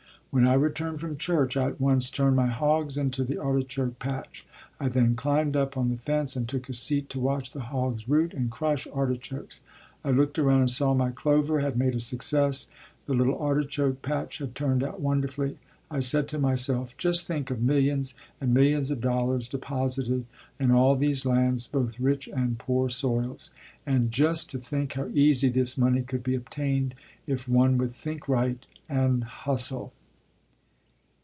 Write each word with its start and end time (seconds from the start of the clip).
When 0.33 0.47
I 0.47 0.53
returned 0.53 1.01
from 1.01 1.17
church, 1.17 1.57
I 1.57 1.67
at 1.67 1.81
once 1.81 2.09
turned 2.09 2.37
my 2.37 2.47
hogs 2.47 2.97
into 2.97 3.25
the 3.25 3.37
artichoke 3.37 3.99
patch. 3.99 4.47
I 4.79 4.87
then 4.87 5.13
climbed 5.13 5.57
up 5.57 5.75
on 5.75 5.89
the 5.89 5.97
fence 5.97 6.37
and 6.37 6.47
took 6.47 6.69
a 6.69 6.73
seat 6.73 7.09
to 7.09 7.19
watch 7.19 7.51
the 7.51 7.59
hogs 7.59 8.07
root 8.07 8.33
and 8.33 8.49
crush 8.49 8.87
artichokes. 8.93 9.59
I 10.05 10.11
looked 10.11 10.39
around 10.39 10.61
and 10.61 10.69
saw 10.69 10.93
my 10.93 11.11
clover 11.11 11.59
had 11.59 11.75
made 11.77 11.95
a 11.95 11.99
success, 11.99 12.67
the 13.07 13.13
little 13.13 13.37
artichoke 13.39 14.01
patch 14.01 14.37
had 14.37 14.55
turned 14.55 14.85
out 14.85 15.01
wonderfully. 15.01 15.57
I 15.89 15.99
said 15.99 16.29
to 16.29 16.39
myself: 16.39 16.95
"Just 16.95 17.27
think 17.27 17.51
of 17.51 17.61
millions 17.61 18.13
and 18.39 18.53
millions 18.53 18.89
of 18.89 19.01
dollars 19.01 19.49
deposited 19.49 20.25
in 20.57 20.71
all 20.71 20.95
these 20.95 21.25
lands, 21.25 21.67
both 21.67 21.99
rich 21.99 22.29
and 22.29 22.57
poor 22.57 22.87
soils. 22.87 23.51
And 23.85 24.11
just 24.11 24.49
to 24.51 24.59
think 24.59 24.93
how 24.93 25.09
easy 25.13 25.49
this 25.49 25.77
money 25.77 26.03
could 26.03 26.23
be 26.23 26.35
obtained 26.37 26.95
if 27.27 27.49
one 27.49 27.77
would 27.79 27.91
think 27.91 28.29
right 28.29 28.65
and 28.87 29.25
hustle." 29.25 29.91